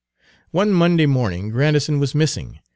[0.49, 2.57] One Monday morning Grandison was missing.